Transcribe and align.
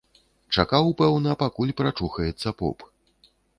Чакаў, 0.55 0.89
пэўна, 1.01 1.35
пакуль 1.45 1.75
прачухаецца 1.83 2.57
поп. 2.65 2.77